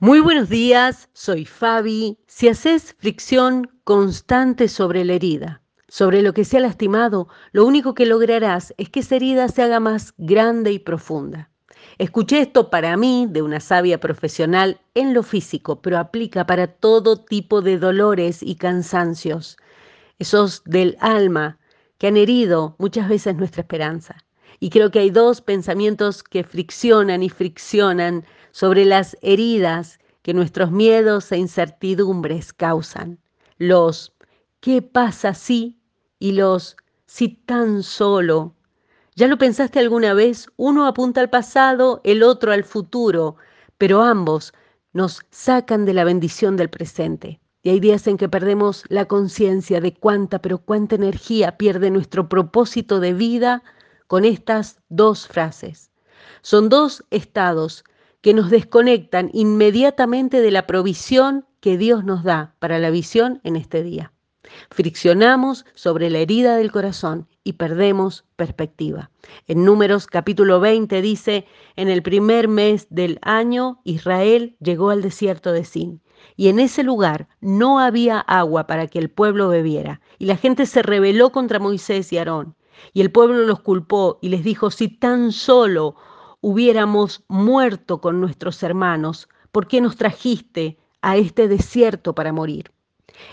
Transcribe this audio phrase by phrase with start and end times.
[0.00, 2.18] Muy buenos días, soy Fabi.
[2.26, 7.94] Si haces fricción constante sobre la herida, sobre lo que se ha lastimado, lo único
[7.94, 11.48] que lograrás es que esa herida se haga más grande y profunda.
[11.98, 17.24] Escuché esto para mí de una sabia profesional en lo físico, pero aplica para todo
[17.24, 19.56] tipo de dolores y cansancios,
[20.18, 21.60] esos del alma
[21.98, 24.16] que han herido muchas veces nuestra esperanza.
[24.58, 28.24] Y creo que hay dos pensamientos que friccionan y friccionan
[28.54, 33.18] sobre las heridas que nuestros miedos e incertidumbres causan.
[33.58, 34.12] Los
[34.60, 35.80] ¿qué pasa si?
[36.20, 38.54] y los si tan solo.
[39.16, 40.46] ¿Ya lo pensaste alguna vez?
[40.54, 43.34] Uno apunta al pasado, el otro al futuro,
[43.76, 44.54] pero ambos
[44.92, 47.40] nos sacan de la bendición del presente.
[47.64, 52.28] Y hay días en que perdemos la conciencia de cuánta, pero cuánta energía pierde nuestro
[52.28, 53.64] propósito de vida
[54.06, 55.90] con estas dos frases.
[56.42, 57.84] Son dos estados
[58.24, 63.54] que nos desconectan inmediatamente de la provisión que Dios nos da para la visión en
[63.54, 64.14] este día.
[64.70, 69.10] Friccionamos sobre la herida del corazón y perdemos perspectiva.
[69.46, 71.44] En Números capítulo 20 dice,
[71.76, 76.00] en el primer mes del año Israel llegó al desierto de Sin
[76.34, 80.00] y en ese lugar no había agua para que el pueblo bebiera.
[80.18, 82.56] Y la gente se rebeló contra Moisés y Aarón.
[82.94, 85.96] Y el pueblo los culpó y les dijo, si tan solo
[86.44, 92.70] hubiéramos muerto con nuestros hermanos, ¿por qué nos trajiste a este desierto para morir?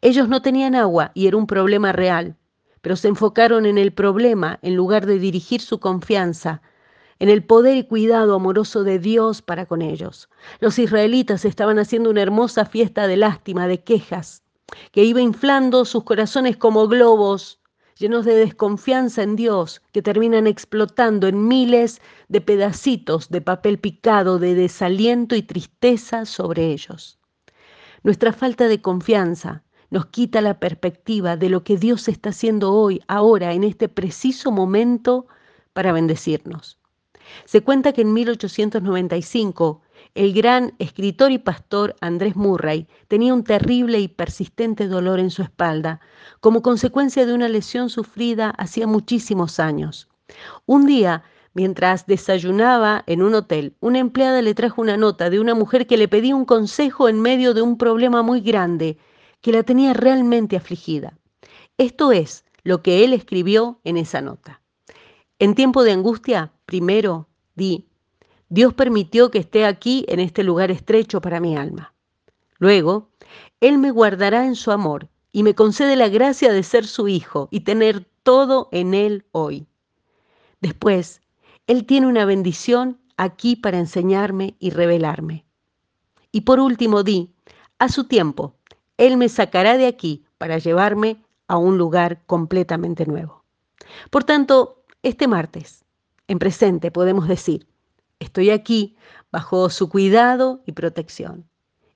[0.00, 2.36] Ellos no tenían agua y era un problema real,
[2.80, 6.62] pero se enfocaron en el problema en lugar de dirigir su confianza
[7.20, 10.28] en el poder y cuidado amoroso de Dios para con ellos.
[10.58, 14.42] Los israelitas estaban haciendo una hermosa fiesta de lástima, de quejas,
[14.90, 17.60] que iba inflando sus corazones como globos
[17.98, 24.38] llenos de desconfianza en Dios, que terminan explotando en miles de pedacitos de papel picado
[24.38, 27.18] de desaliento y tristeza sobre ellos.
[28.02, 33.02] Nuestra falta de confianza nos quita la perspectiva de lo que Dios está haciendo hoy,
[33.08, 35.26] ahora, en este preciso momento,
[35.72, 36.78] para bendecirnos.
[37.44, 39.82] Se cuenta que en 1895
[40.16, 45.42] el gran escritor y pastor Andrés Murray tenía un terrible y persistente dolor en su
[45.42, 46.00] espalda
[46.40, 50.08] como consecuencia de una lesión sufrida hacía muchísimos años.
[50.64, 51.22] Un día,
[51.52, 55.98] mientras desayunaba en un hotel, una empleada le trajo una nota de una mujer que
[55.98, 58.96] le pedía un consejo en medio de un problema muy grande
[59.42, 61.18] que la tenía realmente afligida.
[61.76, 64.62] Esto es lo que él escribió en esa nota.
[65.38, 67.86] En tiempo de angustia, primero di,
[68.48, 71.94] Dios permitió que esté aquí en este lugar estrecho para mi alma.
[72.58, 73.10] Luego,
[73.60, 77.48] Él me guardará en su amor y me concede la gracia de ser su hijo
[77.50, 79.66] y tener todo en Él hoy.
[80.60, 81.20] Después,
[81.66, 85.44] Él tiene una bendición aquí para enseñarme y revelarme.
[86.32, 87.34] Y por último, di,
[87.78, 88.54] a su tiempo,
[88.96, 93.44] Él me sacará de aquí para llevarme a un lugar completamente nuevo.
[94.10, 95.84] Por tanto, este martes,
[96.28, 97.66] en presente, podemos decir,
[98.20, 98.96] estoy aquí
[99.30, 101.48] bajo su cuidado y protección.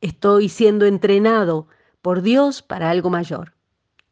[0.00, 1.66] Estoy siendo entrenado
[2.02, 3.54] por Dios para algo mayor.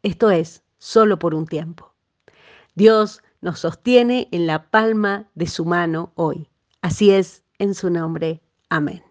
[0.02, 1.94] Esto es, solo por un tiempo.
[2.74, 6.48] Dios nos sostiene en la palma de su mano hoy.
[6.82, 8.42] Así es, en su nombre.
[8.68, 9.05] Amén.